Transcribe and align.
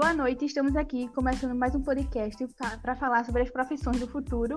Boa 0.00 0.14
noite, 0.14 0.46
estamos 0.46 0.74
aqui 0.76 1.08
começando 1.08 1.54
mais 1.54 1.74
um 1.74 1.82
podcast 1.82 2.48
para 2.80 2.96
falar 2.96 3.22
sobre 3.22 3.42
as 3.42 3.50
profissões 3.50 4.00
do 4.00 4.08
futuro. 4.08 4.56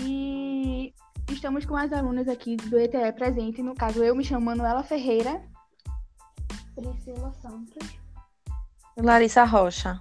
E 0.00 0.92
estamos 1.30 1.64
com 1.64 1.76
as 1.76 1.92
alunas 1.92 2.26
aqui 2.26 2.56
do 2.56 2.76
ETE 2.76 3.12
presente, 3.12 3.62
no 3.62 3.72
caso 3.72 4.02
eu 4.02 4.16
me 4.16 4.24
chamo 4.24 4.46
Manuela 4.46 4.82
Ferreira. 4.82 5.40
Priscila 6.74 7.32
Santos. 7.34 7.88
Larissa 8.96 9.44
Rocha. 9.44 10.00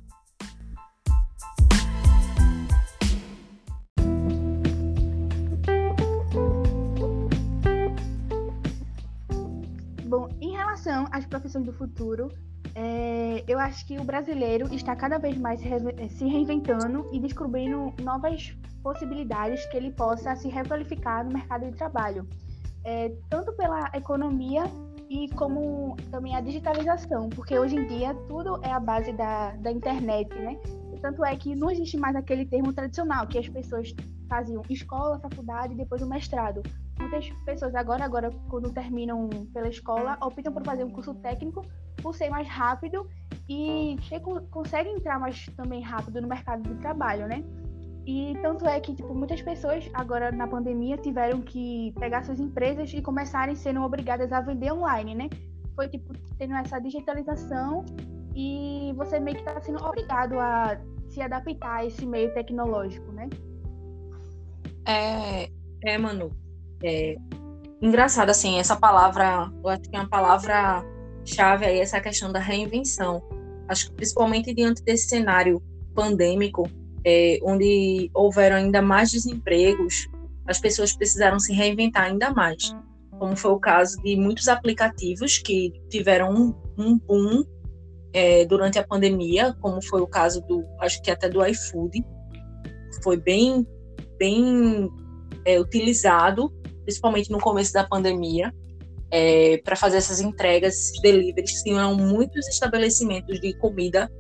Bom, 10.08 10.35
em 10.41 10.53
relação 10.53 11.08
às 11.12 11.27
profissões 11.27 11.63
do 11.63 11.73
futuro, 11.73 12.31
é, 12.76 13.44
eu 13.48 13.59
acho 13.59 13.86
que 13.86 14.00
o 14.00 14.04
brasileiro 14.04 14.73
está 14.73 14.95
cada 14.95 15.18
vez 15.18 15.38
mais 15.38 15.59
se 15.62 16.26
reinventando 16.26 17.08
e 17.13 17.20
descobrindo 17.20 17.94
novas 18.02 18.55
possibilidades 18.82 19.66
que 19.68 19.77
ele 19.77 19.91
possa 19.91 20.36
se 20.36 20.49
requalificar 20.49 21.23
no 21.23 21.34
mercado 21.34 21.66
de 21.66 21.72
trabalho, 21.77 22.27
é, 22.84 23.09
tanto 23.30 23.54
pela 23.54 23.91
economia 23.94 24.63
e 25.09 25.30
como 25.36 25.96
também 26.09 26.36
a 26.36 26.41
digitalização, 26.41 27.30
porque 27.30 27.58
hoje 27.58 27.76
em 27.76 27.86
dia 27.86 28.16
tudo 28.27 28.59
é 28.63 28.72
a 28.72 28.80
base 28.80 29.13
da, 29.13 29.52
da 29.52 29.71
internet, 29.71 30.34
né? 30.34 30.60
Tanto 31.02 31.24
é 31.24 31.35
que 31.35 31.55
não 31.55 31.70
existe 31.70 31.98
mais 31.98 32.16
aquele 32.16 32.46
termo 32.46 32.74
tradicional 32.74 33.27
que 33.27 33.38
as 33.38 33.48
pessoas 33.48 33.94
faziam 34.27 34.63
escola, 34.70 35.20
faculdade 35.20 35.74
e 35.74 35.77
depois 35.77 36.02
o 36.02 36.08
mestrado. 36.08 36.63
Muitas 36.98 37.30
pessoas 37.46 37.76
agora, 37.76 38.05
agora 38.05 38.32
quando 38.49 38.71
terminam 38.71 39.30
pela 39.54 39.68
escola, 39.68 40.18
optam 40.21 40.54
por 40.54 40.63
fazer 40.63 40.84
um 40.85 40.90
curso 40.90 41.13
técnico 41.16 41.63
por 42.04 42.13
ser 42.13 42.29
mais 42.29 42.48
rápido 42.48 43.07
e 43.49 43.96
conseguem 44.51 44.98
entrar 44.98 45.20
mais 45.20 45.46
também 45.55 45.82
rápido 45.82 46.21
no 46.21 46.27
mercado 46.27 46.62
de 46.62 46.76
trabalho, 46.82 47.27
né? 47.27 47.43
E 48.05 48.37
tanto 48.41 48.68
é 48.68 48.79
que 48.82 48.93
tipo, 48.93 49.15
muitas 49.15 49.41
pessoas 49.41 49.90
agora 49.93 50.29
na 50.31 50.46
pandemia 50.46 50.98
tiveram 50.98 51.41
que 51.41 51.93
pegar 51.98 52.24
suas 52.24 52.40
empresas 52.40 52.93
e 52.93 53.01
começarem 53.01 53.55
sendo 53.55 53.81
obrigadas 53.81 54.34
a 54.34 54.41
vender 54.41 54.74
online, 54.74 55.15
né? 55.15 55.29
Foi 55.74 55.87
tipo 55.87 56.13
tendo 56.37 56.54
essa 56.55 56.79
digitalização 56.79 57.85
e 58.35 58.93
você 58.98 59.20
meio 59.20 59.37
que 59.37 59.49
está 59.49 59.59
sendo 59.62 59.84
obrigado 59.84 60.37
a 60.37 60.77
se 61.09 61.21
adaptar 61.21 61.77
a 61.77 61.85
esse 61.85 62.05
meio 62.05 62.34
tecnológico, 62.34 63.09
né? 63.13 63.29
É, 64.85 65.50
é 65.85 65.97
Manu. 65.97 66.29
É, 66.84 67.16
engraçado 67.81 68.29
assim, 68.29 68.59
essa 68.59 68.75
palavra, 68.75 69.50
eu 69.63 69.69
acho 69.69 69.84
que 69.84 69.96
é 69.96 70.00
uma 70.00 70.09
palavra 70.09 70.84
chave 71.25 71.66
aí 71.66 71.79
essa 71.79 72.00
questão 72.00 72.31
da 72.31 72.40
reinvenção. 72.40 73.22
Acho 73.68 73.90
que 73.90 73.96
principalmente 73.96 74.53
diante 74.53 74.84
desse 74.84 75.07
cenário 75.07 75.62
pandêmico, 75.96 76.69
é, 77.06 77.40
onde 77.44 78.09
houveram 78.13 78.57
ainda 78.57 78.81
mais 78.81 79.12
desempregos, 79.12 80.07
as 80.47 80.59
pessoas 80.59 80.94
precisaram 80.94 81.40
se 81.40 81.53
reinventar 81.53 82.03
ainda 82.03 82.31
mais. 82.31 82.75
Como 83.18 83.35
foi 83.35 83.52
o 83.52 83.59
caso 83.59 84.02
de 84.02 84.16
muitos 84.16 84.47
aplicativos 84.47 85.38
que 85.38 85.72
tiveram 85.90 86.34
um, 86.34 86.53
um 86.78 86.97
boom 86.97 87.44
é, 88.13 88.46
durante 88.46 88.78
a 88.78 88.85
pandemia, 88.85 89.56
como 89.62 89.81
foi 89.81 90.02
o 90.02 90.08
caso 90.08 90.41
do, 90.41 90.66
acho 90.80 91.02
que 91.02 91.09
até 91.09 91.30
do 91.30 91.46
iFood, 91.46 92.03
foi 93.02 93.18
bem, 93.18 93.66
bem 94.18 94.90
é, 95.46 95.59
utilizado, 95.59 96.52
principalmente 96.84 97.31
no 97.31 97.40
começo 97.40 97.74
da 97.74 97.84
pandemia 97.84 98.53
é, 99.13 99.59
para 99.63 99.75
fazer 99.75 99.97
essas 99.97 100.19
entregas, 100.19 100.73
esses 100.73 101.00
deliveries. 101.00 101.61
Tinham 101.61 101.95
muitos 101.95 102.47
estabelecimentos 102.47 103.39
de 103.39 103.56
comida, 103.59 104.11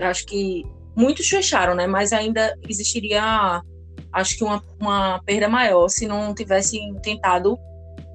acho 0.00 0.24
que 0.24 0.62
muitos 0.94 1.28
fecharam, 1.28 1.74
né? 1.74 1.88
Mas 1.88 2.12
ainda 2.12 2.56
existiria, 2.68 3.60
acho 4.12 4.38
que 4.38 4.44
uma, 4.44 4.62
uma 4.80 5.20
perda 5.24 5.48
maior 5.48 5.88
se 5.88 6.06
não 6.06 6.32
tivessem 6.32 6.94
tentado 7.02 7.58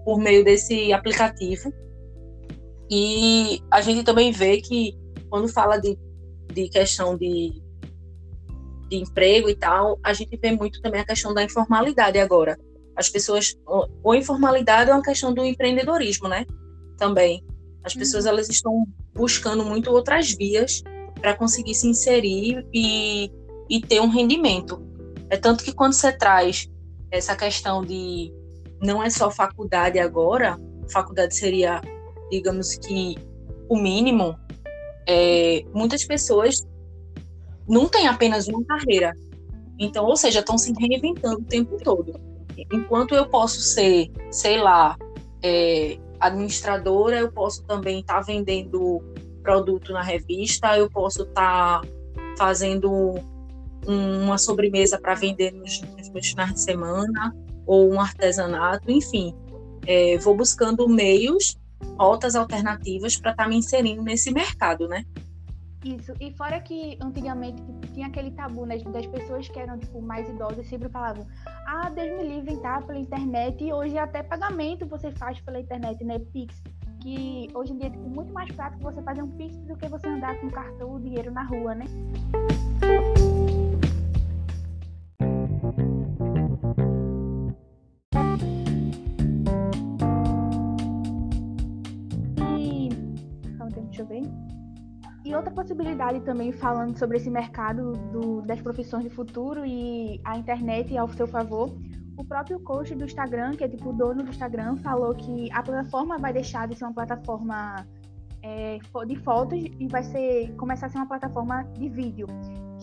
por 0.05 0.19
meio 0.19 0.41
desse 0.41 0.93
aplicativo. 0.93 1.73
E 2.89 3.61
a 3.69 3.81
gente 3.81 4.03
também 4.05 4.31
vê 4.31 4.61
que 4.61 4.97
quando 5.29 5.49
fala 5.49 5.77
de, 5.77 5.97
de 6.53 6.69
questão 6.69 7.17
de, 7.17 7.61
de 8.87 8.97
emprego 8.97 9.49
e 9.49 9.55
tal, 9.55 9.99
a 10.01 10.13
gente 10.13 10.37
vê 10.37 10.51
muito 10.51 10.81
também 10.81 11.01
a 11.01 11.05
questão 11.05 11.33
da 11.33 11.43
informalidade 11.43 12.17
agora 12.17 12.57
as 13.01 13.09
pessoas 13.09 13.57
ou 13.65 14.15
informalidade 14.15 14.89
é 14.89 14.93
uma 14.93 15.03
questão 15.03 15.33
do 15.33 15.43
empreendedorismo, 15.43 16.29
né? 16.29 16.45
Também 16.97 17.43
as 17.83 17.95
pessoas 17.95 18.25
uhum. 18.25 18.31
elas 18.31 18.49
estão 18.49 18.87
buscando 19.13 19.65
muito 19.65 19.91
outras 19.91 20.31
vias 20.31 20.83
para 21.19 21.35
conseguir 21.35 21.73
se 21.73 21.87
inserir 21.87 22.65
e, 22.73 23.31
e 23.69 23.81
ter 23.81 23.99
um 23.99 24.09
rendimento. 24.09 24.81
É 25.29 25.37
tanto 25.37 25.63
que 25.63 25.73
quando 25.73 25.93
você 25.93 26.11
traz 26.11 26.69
essa 27.09 27.35
questão 27.35 27.83
de 27.83 28.31
não 28.79 29.03
é 29.03 29.09
só 29.09 29.31
faculdade 29.31 29.99
agora, 29.99 30.59
faculdade 30.91 31.35
seria, 31.35 31.81
digamos 32.29 32.75
que, 32.75 33.15
o 33.67 33.77
mínimo, 33.77 34.37
é, 35.07 35.63
muitas 35.73 36.03
pessoas 36.05 36.65
não 37.67 37.87
têm 37.87 38.07
apenas 38.07 38.47
uma 38.47 38.63
carreira. 38.65 39.13
Então, 39.79 40.05
ou 40.05 40.15
seja, 40.15 40.39
estão 40.39 40.57
se 40.57 40.71
reinventando 40.73 41.39
o 41.39 41.45
tempo 41.45 41.77
todo 41.83 42.30
enquanto 42.71 43.15
eu 43.15 43.27
posso 43.27 43.61
ser, 43.61 44.11
sei 44.29 44.61
lá, 44.61 44.97
é, 45.43 45.97
administradora, 46.19 47.19
eu 47.19 47.31
posso 47.31 47.63
também 47.63 47.99
estar 47.99 48.15
tá 48.15 48.21
vendendo 48.21 49.01
produto 49.41 49.91
na 49.91 50.01
revista, 50.01 50.77
eu 50.77 50.89
posso 50.89 51.23
estar 51.23 51.81
tá 51.81 51.87
fazendo 52.37 53.15
um, 53.87 54.23
uma 54.23 54.37
sobremesa 54.37 54.99
para 54.99 55.15
vender 55.15 55.51
nos, 55.51 55.81
nos 55.81 56.29
finais 56.29 56.53
de 56.53 56.61
semana, 56.61 57.35
ou 57.65 57.91
um 57.91 57.99
artesanato, 57.99 58.91
enfim. 58.91 59.33
É, 59.85 60.17
vou 60.17 60.35
buscando 60.35 60.87
meios, 60.87 61.57
rotas 61.97 62.35
alternativas 62.35 63.17
para 63.17 63.31
estar 63.31 63.43
tá 63.43 63.49
me 63.49 63.55
inserindo 63.55 64.03
nesse 64.03 64.31
mercado, 64.31 64.87
né? 64.87 65.05
Isso, 65.83 66.13
e 66.19 66.31
fora 66.33 66.61
que 66.61 66.95
antigamente 67.01 67.59
tinha 67.93 68.05
aquele 68.05 68.29
tabu 68.31 68.67
né, 68.67 68.77
das 68.77 69.07
pessoas 69.07 69.47
que 69.47 69.59
eram 69.59 69.79
tipo, 69.79 69.99
mais 69.99 70.29
idosas 70.29 70.67
sempre 70.67 70.87
falavam 70.89 71.25
ah, 71.65 71.89
Deus 71.89 72.17
me 72.17 72.27
livre 72.35 72.53
entrar 72.53 72.85
pela 72.85 72.99
internet 72.99 73.63
e 73.63 73.73
hoje 73.73 73.97
até 73.97 74.21
pagamento 74.21 74.85
você 74.85 75.11
faz 75.11 75.39
pela 75.41 75.59
internet, 75.59 76.03
né, 76.03 76.19
Pix, 76.19 76.61
que 77.01 77.47
hoje 77.55 77.73
em 77.73 77.77
dia 77.77 77.87
é 77.87 77.89
tipo, 77.89 78.07
muito 78.07 78.31
mais 78.31 78.51
prático 78.51 78.83
você 78.83 79.01
fazer 79.01 79.23
um 79.23 79.29
Pix 79.31 79.57
do 79.57 79.75
que 79.75 79.87
você 79.87 80.07
andar 80.07 80.39
com 80.39 80.49
cartão 80.51 80.91
ou 80.91 80.99
dinheiro 80.99 81.31
na 81.31 81.43
rua, 81.43 81.73
né? 81.73 81.85
E... 92.59 92.89
Calma, 93.57 93.71
deixa 93.71 94.01
eu 94.03 94.05
ver. 94.05 94.60
E 95.23 95.35
outra 95.35 95.51
possibilidade 95.51 96.19
também, 96.21 96.51
falando 96.51 96.97
sobre 96.97 97.17
esse 97.17 97.29
mercado 97.29 97.93
do, 98.11 98.41
das 98.41 98.59
profissões 98.59 99.03
de 99.03 99.09
futuro 99.09 99.63
e 99.63 100.19
a 100.25 100.35
internet 100.37 100.97
ao 100.97 101.07
seu 101.09 101.27
favor, 101.27 101.75
o 102.17 102.23
próprio 102.23 102.59
coach 102.59 102.95
do 102.95 103.05
Instagram, 103.05 103.51
que 103.51 103.63
é 103.63 103.67
tipo 103.67 103.89
o 103.89 103.93
dono 103.93 104.23
do 104.23 104.29
Instagram, 104.29 104.77
falou 104.77 105.13
que 105.13 105.51
a 105.51 105.61
plataforma 105.61 106.17
vai 106.17 106.33
deixar 106.33 106.67
de 106.67 106.75
ser 106.75 106.85
uma 106.85 106.93
plataforma 106.93 107.85
é, 108.41 108.79
de 109.05 109.15
fotos 109.17 109.63
e 109.79 109.87
vai 109.87 110.03
ser 110.03 110.53
começar 110.55 110.87
a 110.87 110.89
ser 110.89 110.97
uma 110.97 111.07
plataforma 111.07 111.63
de 111.77 111.87
vídeo, 111.87 112.25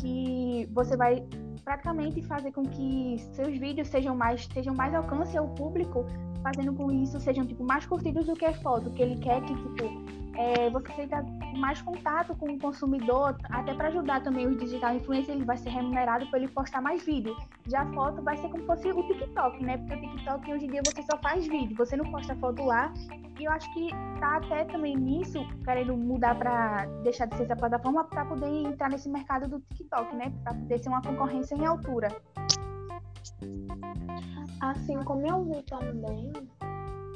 que 0.01 0.69
você 0.73 0.97
vai 0.97 1.27
praticamente 1.65 2.23
fazer 2.23 2.53
com 2.53 2.63
que 2.63 3.19
seus 3.33 3.59
vídeos 3.59 3.89
sejam 3.89 4.17
mais 4.17 4.47
sejam 4.47 4.75
mais 4.75 4.95
alcance 4.95 5.37
ao 5.37 5.49
público, 5.49 6.07
fazendo 6.43 6.73
com 6.73 6.91
isso 6.91 7.21
sejam 7.21 7.45
tipo 7.45 7.65
mais 7.65 7.85
curtidos 7.85 8.27
do 8.27 8.35
que 8.35 8.53
foto, 8.55 8.91
que 8.91 9.03
ele 9.03 9.17
quer 9.17 9.43
que 9.43 9.55
tipo 9.55 10.18
é, 10.39 10.71
você 10.71 10.93
tenha 10.93 11.21
mais 11.57 11.83
contato 11.83 12.33
com 12.37 12.53
o 12.53 12.59
consumidor, 12.61 13.37
até 13.51 13.75
para 13.75 13.89
ajudar 13.89 14.23
também 14.23 14.47
os 14.47 14.57
digital 14.57 14.95
influencers, 14.95 15.31
ele 15.37 15.45
vai 15.45 15.57
ser 15.57 15.71
remunerado 15.71 16.27
por 16.31 16.37
ele 16.37 16.47
postar 16.47 16.81
mais 16.81 17.05
vídeo. 17.05 17.37
Já 17.67 17.83
a 17.83 17.93
foto 17.93 18.23
vai 18.23 18.37
ser 18.37 18.49
como 18.49 18.61
se 18.61 18.67
fosse 18.67 18.93
o 18.93 19.03
TikTok, 19.09 19.65
né? 19.65 19.77
Porque 19.79 19.95
o 19.97 20.01
TikTok 20.01 20.53
hoje 20.53 20.67
em 20.67 20.71
dia 20.71 20.83
você 20.87 21.03
só 21.03 21.19
faz 21.19 21.45
vídeo, 21.49 21.77
você 21.77 21.97
não 21.97 22.09
posta 22.13 22.37
foto 22.37 22.63
lá. 22.65 22.95
E 23.37 23.45
eu 23.45 23.51
acho 23.51 23.73
que 23.75 23.91
tá 24.21 24.37
até 24.37 24.65
também 24.67 24.97
nisso, 24.97 25.45
querendo 25.65 25.97
mudar 25.97 26.37
para 26.39 26.87
deixar 27.03 27.27
de 27.27 27.37
ser 27.37 27.43
essa 27.43 27.57
plataforma 27.57 28.05
para 28.05 28.25
poder 28.25 28.47
entrar 28.47 28.91
nesse 28.91 29.09
mercado 29.09 29.49
do 29.49 29.61
TikTok, 29.61 30.15
né? 30.15 30.33
Para 30.45 30.55
poder 30.55 30.79
ser 30.79 30.89
uma 30.89 31.03
concorrência 31.03 31.57
em 31.57 31.67
altura. 31.67 32.09
Assim 34.61 35.03
como 35.03 35.27
eu 35.27 35.45
vi 35.45 35.63
também 35.65 36.33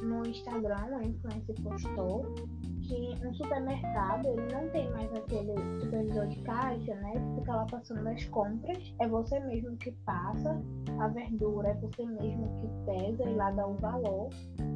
no 0.02 0.26
Instagram, 0.26 0.96
a 0.96 1.04
influencer 1.04 1.54
postou 1.62 2.34
que 2.82 3.24
no 3.24 3.34
supermercado 3.34 4.26
ele 4.26 4.52
não 4.52 4.68
tem 4.70 4.90
mais 4.90 5.10
aquele 5.14 5.54
supervisor 5.80 6.26
de 6.26 6.42
caixa, 6.42 6.94
né? 6.96 7.12
Que 7.12 7.40
fica 7.40 7.56
lá 7.56 7.66
passando 7.70 8.06
as 8.08 8.24
compras. 8.26 8.94
É 9.00 9.08
você 9.08 9.38
mesmo 9.40 9.76
que 9.76 9.92
passa 10.04 10.60
a 10.98 11.08
verdura, 11.08 11.68
é 11.68 11.74
você 11.74 12.04
mesmo 12.04 12.60
que 12.60 12.92
pesa 12.92 13.22
e 13.22 13.34
lá 13.34 13.50
dá 13.52 13.66
o 13.66 13.76
valor. 13.76 14.28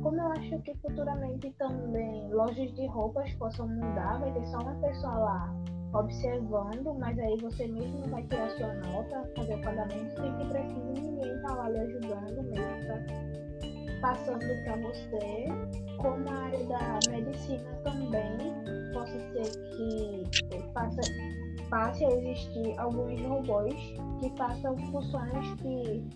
Como 0.02 0.20
eu 0.20 0.32
acho 0.32 0.58
que 0.62 0.75
futuramente 0.76 1.50
também 1.58 2.32
lojas 2.32 2.72
de 2.75 2.87
roupas 2.87 3.32
possam 3.34 3.69
mudar, 3.69 4.20
vai 4.20 4.32
ter 4.32 4.46
só 4.46 4.58
uma 4.58 4.75
pessoa 4.76 5.14
lá 5.14 5.67
observando, 5.94 6.94
mas 6.99 7.19
aí 7.19 7.37
você 7.40 7.67
mesmo 7.67 8.06
vai 8.08 8.22
tirar 8.25 8.50
sua 8.50 8.75
nota, 8.75 9.31
fazer 9.37 9.55
o 9.55 9.61
pagamento 9.62 10.14
sem 10.17 10.37
que 10.37 10.46
precise 10.49 11.00
ninguém 11.00 11.37
estar 11.37 11.49
tá 11.49 11.55
lá 11.55 11.69
lhe 11.70 11.79
ajudando 11.79 12.43
mesmo, 12.43 12.56
passando 14.06 14.62
para 14.62 14.76
você. 14.76 15.47
Como 15.99 16.29
a 16.29 16.44
área 16.44 16.64
da 16.67 17.00
medicina 17.11 17.75
também, 17.82 18.38
possa 18.93 19.19
ser 19.32 19.50
que 19.76 20.73
faça, 20.73 21.00
passe 21.69 22.05
a 22.05 22.11
existir 22.11 22.79
alguns 22.79 23.20
robôs 23.23 23.75
que 24.20 24.31
façam 24.37 24.76
funções 24.93 25.55
que 25.61 26.06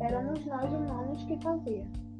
éramos 0.00 0.46
nós 0.46 0.72
humanos 0.72 1.24
que 1.24 1.42
fazíamos. 1.42 2.10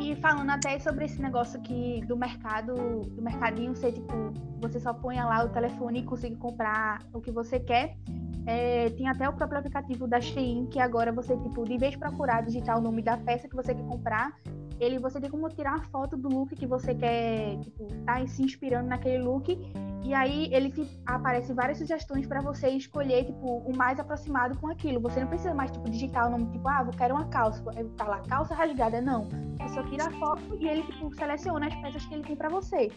E 0.00 0.16
falando 0.16 0.50
até 0.50 0.78
sobre 0.80 1.04
esse 1.04 1.22
negócio 1.22 1.60
que 1.60 2.04
do 2.06 2.16
mercado, 2.16 2.74
do 3.02 3.22
mercadinho 3.22 3.76
ser 3.76 3.92
tipo, 3.92 4.32
você 4.60 4.80
só 4.80 4.92
põe 4.92 5.16
lá 5.16 5.44
o 5.44 5.50
telefone 5.50 6.00
e 6.00 6.02
consegue 6.02 6.34
comprar 6.36 6.98
o 7.12 7.20
que 7.20 7.30
você 7.30 7.60
quer. 7.60 7.96
É, 8.46 8.90
tem 8.90 9.08
até 9.08 9.28
o 9.28 9.32
próprio 9.32 9.58
aplicativo 9.58 10.06
da 10.06 10.20
Shein, 10.20 10.66
que 10.66 10.78
agora 10.78 11.12
você, 11.12 11.36
tipo, 11.36 11.64
de 11.64 11.78
vez 11.78 11.92
de 11.92 11.98
procurar 11.98 12.42
digitar 12.42 12.78
o 12.78 12.82
nome 12.82 13.02
da 13.02 13.16
peça 13.16 13.48
que 13.48 13.56
você 13.56 13.74
quer 13.74 13.84
comprar, 13.84 14.34
ele 14.78 14.98
você 14.98 15.20
tem 15.20 15.30
como 15.30 15.48
tirar 15.48 15.76
uma 15.76 15.84
foto 15.84 16.16
do 16.16 16.28
look 16.28 16.54
que 16.54 16.66
você 16.66 16.94
quer, 16.94 17.58
tipo, 17.60 17.86
tá 18.04 18.26
se 18.26 18.42
inspirando 18.42 18.88
naquele 18.88 19.22
look 19.22 19.56
e 20.04 20.12
aí 20.12 20.50
ele 20.52 20.70
te 20.70 20.86
aparece 21.06 21.54
várias 21.54 21.78
sugestões 21.78 22.26
para 22.26 22.42
você 22.42 22.68
escolher, 22.68 23.24
tipo, 23.24 23.58
o 23.60 23.74
mais 23.74 23.98
aproximado 23.98 24.58
com 24.58 24.68
aquilo. 24.68 25.00
Você 25.00 25.20
não 25.20 25.28
precisa 25.28 25.54
mais, 25.54 25.70
tipo, 25.70 25.88
digitar 25.88 26.26
o 26.26 26.30
nome, 26.30 26.52
tipo, 26.52 26.68
ah, 26.68 26.84
eu 26.86 26.92
quero 26.92 27.14
uma 27.14 27.24
calça. 27.28 27.62
Tá 27.96 28.04
lá, 28.04 28.20
calça 28.28 28.54
rasgada. 28.54 29.00
Não. 29.00 29.26
Você 29.58 29.74
só 29.74 29.82
tira 29.84 30.08
a 30.08 30.10
foto 30.10 30.58
e 30.60 30.68
ele, 30.68 30.82
tipo, 30.82 31.14
seleciona 31.14 31.68
as 31.68 31.74
peças 31.76 32.04
que 32.04 32.14
ele 32.14 32.22
tem 32.22 32.36
para 32.36 32.50
você. 32.50 32.92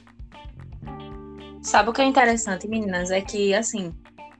Sabe 1.61 1.89
o 1.89 1.93
que 1.93 2.01
é 2.01 2.05
interessante, 2.05 2.67
meninas? 2.67 3.09
É 3.09 3.21
que, 3.21 3.53
assim, 3.53 3.95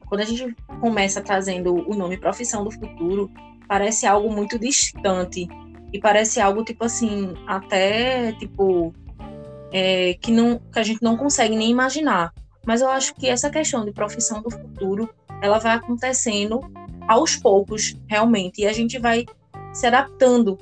quando 0.05 0.21
a 0.21 0.25
gente 0.25 0.53
começa 0.79 1.21
trazendo 1.21 1.73
o 1.89 1.95
nome 1.95 2.17
Profissão 2.17 2.63
do 2.63 2.71
Futuro, 2.71 3.29
parece 3.67 4.05
algo 4.05 4.31
muito 4.31 4.57
distante. 4.57 5.47
E 5.91 5.99
parece 5.99 6.41
algo, 6.41 6.63
tipo 6.63 6.83
assim, 6.83 7.33
até, 7.47 8.33
tipo, 8.33 8.93
é, 9.71 10.15
que, 10.15 10.31
não, 10.31 10.59
que 10.59 10.79
a 10.79 10.83
gente 10.83 11.01
não 11.01 11.15
consegue 11.15 11.55
nem 11.55 11.71
imaginar. 11.71 12.33
Mas 12.65 12.81
eu 12.81 12.89
acho 12.89 13.15
que 13.15 13.29
essa 13.29 13.49
questão 13.49 13.85
de 13.85 13.93
profissão 13.93 14.41
do 14.41 14.51
futuro, 14.51 15.09
ela 15.41 15.59
vai 15.59 15.75
acontecendo 15.75 16.59
aos 17.07 17.37
poucos, 17.37 17.97
realmente, 18.07 18.61
e 18.61 18.67
a 18.67 18.73
gente 18.73 18.99
vai 18.99 19.25
se 19.73 19.87
adaptando 19.87 20.57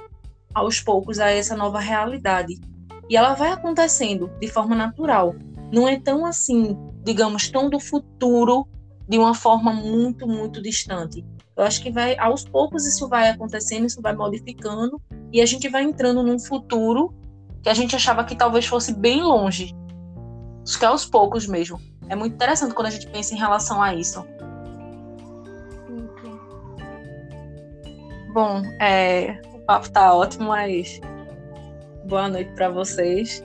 aos 0.54 0.80
poucos 0.80 1.20
a 1.20 1.32
essa 1.32 1.56
nova 1.56 1.80
realidade. 1.80 2.60
E 3.10 3.18
ela 3.18 3.34
vai 3.34 3.50
acontecendo 3.50 4.32
de 4.40 4.48
forma 4.48 4.76
natural. 4.76 5.36
Não 5.72 5.88
é 5.88 6.00
tão 6.00 6.26
assim, 6.26 6.78
digamos, 7.04 7.50
tão 7.50 7.70
do 7.70 7.80
futuro 7.80 8.68
de 9.08 9.18
uma 9.18 9.34
forma 9.34 9.74
muito, 9.74 10.28
muito 10.28 10.62
distante. 10.62 11.26
Eu 11.56 11.64
acho 11.64 11.82
que 11.82 11.92
vai 11.92 12.18
aos 12.18 12.44
poucos 12.44 12.86
isso 12.86 13.08
vai 13.08 13.30
acontecendo, 13.30 13.86
isso 13.86 14.02
vai 14.02 14.14
modificando 14.14 15.02
e 15.32 15.42
a 15.42 15.46
gente 15.46 15.70
vai 15.70 15.84
entrando 15.84 16.22
num 16.22 16.38
futuro 16.38 17.14
que 17.64 17.70
a 17.70 17.74
gente 17.74 17.96
achava 17.96 18.24
que 18.24 18.36
talvez 18.36 18.66
fosse 18.66 18.94
bem 18.94 19.24
longe. 19.24 19.74
Acho 20.64 20.80
que 20.80 20.86
é 20.86 20.88
aos 20.88 21.06
poucos 21.06 21.48
mesmo. 21.48 21.80
É 22.10 22.16
muito 22.16 22.34
interessante 22.34 22.74
quando 22.74 22.88
a 22.88 22.92
gente 22.92 23.08
pensa 23.08 23.34
em 23.34 23.38
relação 23.38 23.82
a 23.82 23.94
isso. 23.96 24.26
Bom, 28.34 28.62
é, 28.82 29.40
o 29.54 29.60
papo 29.60 29.90
tá 29.90 30.14
ótimo, 30.14 30.50
mas 30.50 31.00
boa 32.06 32.28
noite 32.28 32.52
para 32.54 32.70
vocês. 32.70 33.44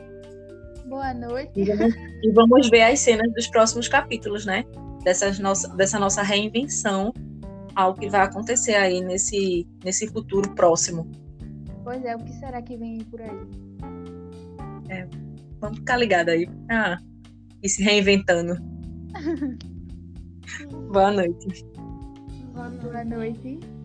Boa 0.87 1.15
noite. 1.15 1.53
E 1.55 2.33
vamos, 2.33 2.69
ver 2.69 2.83
as 2.83 2.99
cenas 2.99 3.33
dos 3.33 3.47
próximos 3.47 3.87
capítulos, 3.87 4.45
né? 4.45 4.65
Dessas 5.03 5.39
nossa, 5.39 5.69
dessa 5.77 5.99
nossa 5.99 6.23
reinvenção 6.23 7.13
ao 7.75 7.95
que 7.95 8.09
vai 8.09 8.23
acontecer 8.23 8.75
aí 8.75 9.01
nesse, 9.01 9.67
nesse 9.85 10.07
futuro 10.09 10.55
próximo. 10.55 11.11
Pois 11.83 12.05
é, 12.05 12.15
o 12.15 12.19
que 12.19 12.33
será 12.35 12.61
que 12.61 12.77
vem 12.77 12.99
por 12.99 13.21
aí? 13.21 13.41
É, 14.89 15.09
vamos 15.61 15.79
ficar 15.79 15.97
ligados 15.97 16.35
aí. 16.35 16.49
Ah, 16.71 16.99
e 17.63 17.69
se 17.69 17.83
reinventando. 17.83 18.55
Boa 20.93 21.13
noite. 21.13 21.65
Boa 22.53 23.05
noite. 23.05 23.80